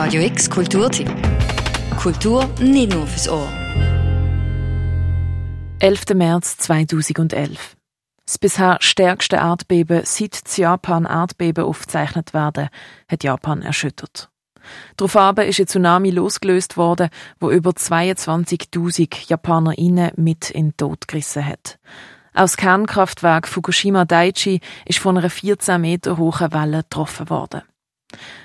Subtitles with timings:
[0.00, 1.10] Radio X Kulturtipp.
[2.00, 3.48] Kultur nicht nur fürs Ohr.
[5.80, 6.14] 11.
[6.14, 7.76] März 2011.
[8.24, 12.68] Das bisher stärkste Erdbeben, seit das Japan-Erdbeben aufgezeichnet werden,
[13.08, 14.30] hat Japan erschüttert.
[14.96, 17.08] Daraufhin ist ein Tsunami losgelöst worden,
[17.40, 21.80] wo über 22.000 JapanerInnen mit in den Tod gerissen hat.
[22.34, 27.62] Aus Kernkraftwerk Fukushima Daiichi ist von einer 14 Meter hohen Welle getroffen worden.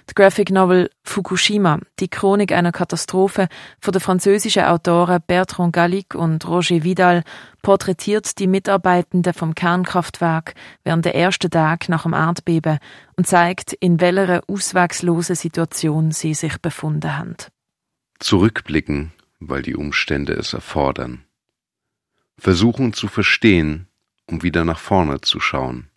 [0.09, 3.47] Die Graphic Novel Fukushima, die Chronik einer Katastrophe
[3.79, 7.23] von den französischen Autoren Bertrand Gallic und Roger Vidal,
[7.61, 12.79] porträtiert die Mitarbeitenden vom Kernkraftwerk während der ersten Tag nach dem Erdbeben
[13.15, 17.35] und zeigt, in welcher auswegslosen Situation sie sich befunden haben.
[18.19, 21.23] Zurückblicken, weil die Umstände es erfordern.
[22.37, 23.87] Versuchen zu verstehen,
[24.27, 25.89] um wieder nach vorne zu schauen.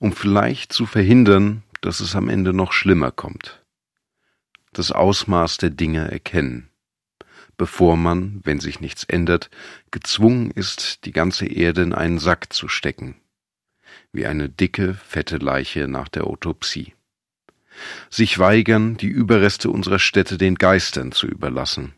[0.00, 3.62] Um vielleicht zu verhindern, dass es am Ende noch schlimmer kommt.
[4.72, 6.70] Das Ausmaß der Dinge erkennen,
[7.58, 9.50] bevor man, wenn sich nichts ändert,
[9.90, 13.16] gezwungen ist, die ganze Erde in einen Sack zu stecken,
[14.12, 16.94] wie eine dicke, fette Leiche nach der Autopsie.
[18.10, 21.94] Sich weigern, die Überreste unserer Städte den Geistern zu überlassen.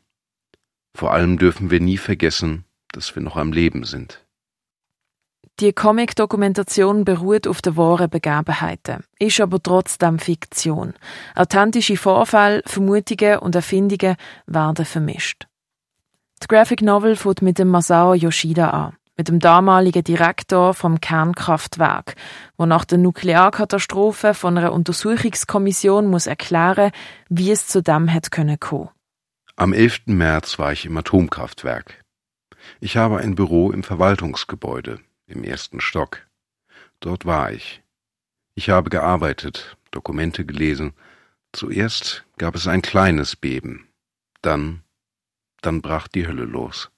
[0.94, 4.23] Vor allem dürfen wir nie vergessen, dass wir noch am Leben sind.
[5.60, 10.94] Die Comic-Dokumentation beruht auf den wahren Begebenheiten, ist aber trotzdem Fiktion.
[11.36, 14.16] Authentische Vorfälle, Vermutungen und Erfindungen
[14.46, 15.46] werden vermischt.
[16.42, 22.16] Die Graphic Novel fängt mit dem Masao Yoshida an, mit dem damaligen Direktor vom Kernkraftwerk,
[22.56, 26.90] wo nach der Nuklearkatastrophe von einer Untersuchungskommission muss erklären,
[27.28, 28.88] wie es zu dem hätte können kommen.
[29.54, 30.06] Am 11.
[30.06, 32.02] März war ich im Atomkraftwerk.
[32.80, 36.26] Ich habe ein Büro im Verwaltungsgebäude im ersten Stock.
[37.00, 37.82] Dort war ich.
[38.54, 40.92] Ich habe gearbeitet, Dokumente gelesen.
[41.52, 43.88] Zuerst gab es ein kleines Beben.
[44.42, 44.82] Dann,
[45.60, 46.90] dann brach die Hölle los.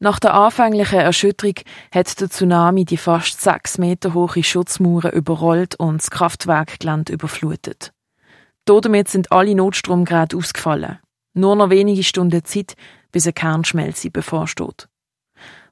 [0.00, 1.56] Nach der anfänglichen Erschütterung
[1.92, 7.92] hat der Tsunami die fast sechs Meter hohe Schutzmauern überrollt und das Kraftwerkgelände überflutet.
[8.64, 10.98] Damit sind alle Notstromgeräte ausgefallen.
[11.34, 12.74] Nur noch wenige Stunden Zeit,
[13.10, 14.88] bis eine Kernschmelze bevorsteht.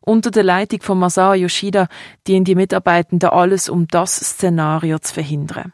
[0.09, 1.89] Unter der Leitung von Masao Yoshida
[2.28, 5.72] dienen die Mitarbeitenden alles, um das Szenario zu verhindern.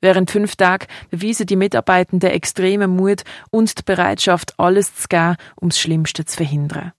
[0.00, 5.70] Während fünf Tagen beweisen die Mitarbeitenden extremen Mut und die Bereitschaft, alles zu geben, um
[5.70, 6.92] das Schlimmste zu verhindern.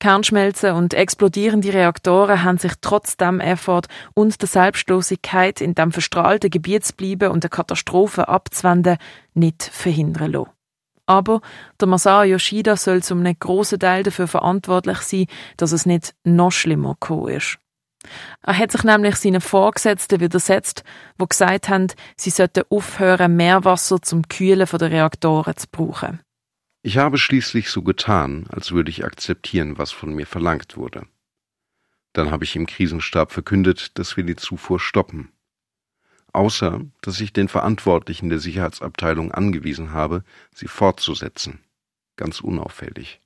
[0.00, 3.82] Kernschmelzen und explodierende Reaktoren haben sich trotz dem Effort
[4.14, 8.96] und der Selbstlosigkeit, in dem verstrahlten Gebiet zu bleiben und der Katastrophe abzuwenden,
[9.34, 10.53] nicht verhindern lassen.
[11.06, 11.40] Aber
[11.80, 15.26] der Masao Yoshida soll zum einem grossen Teil dafür verantwortlich sein,
[15.56, 17.58] dass es nicht noch schlimmer gekommen ist.
[18.42, 20.84] Er hat sich nämlich seinen Vorgesetzten widersetzt,
[21.18, 26.20] wo gesagt haben, sie sollten aufhören, Meerwasser zum Kühlen der Reaktoren zu brauchen.
[26.82, 31.06] Ich habe schließlich so getan, als würde ich akzeptieren, was von mir verlangt wurde.
[32.12, 35.33] Dann habe ich im Krisenstab verkündet, dass wir die Zufuhr stoppen
[36.34, 40.24] außer dass ich den Verantwortlichen der Sicherheitsabteilung angewiesen habe,
[40.54, 41.60] sie fortzusetzen.
[42.16, 43.20] Ganz unauffällig.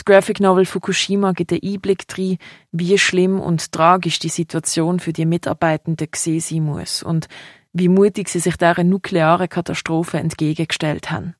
[0.00, 2.38] Die Graphic Novel Fukushima gibt einen Einblick drin,
[2.72, 7.28] wie schlimm und tragisch die Situation für die Mitarbeitenden gesehen sein muss und
[7.72, 11.34] wie mutig sie sich dieser nuklearen Katastrophe entgegengestellt haben.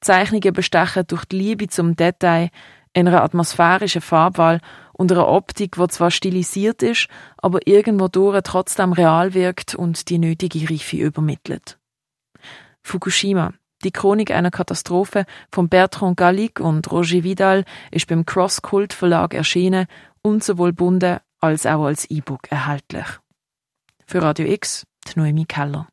[0.00, 2.50] Zeichnungen bestechen durch die Liebe zum Detail,
[2.94, 4.60] einer atmosphärischen Farbwahl
[4.92, 7.08] und einer Optik, die zwar stilisiert ist,
[7.38, 11.78] aber irgendwo durch trotzdem real wirkt und die nötige Reife übermittelt.
[12.82, 13.52] Fukushima,
[13.84, 19.34] die Chronik einer Katastrophe von Bertrand Gallic und Roger Vidal ist beim Cross Cult Verlag
[19.34, 19.86] erschienen
[20.22, 23.06] und sowohl bunden als auch als E-Book erhältlich.
[24.06, 25.86] Für Radio X, die Noemi Keller.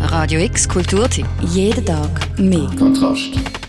[0.00, 1.26] Radio X Kulturtipp.
[1.40, 2.70] Jeden Tag mehr.
[2.78, 3.63] Kontrast.